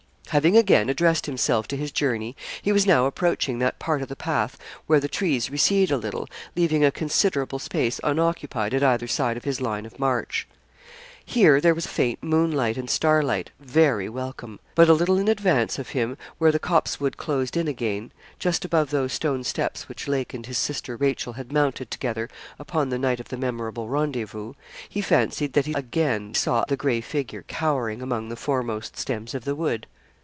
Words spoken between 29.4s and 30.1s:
the wood.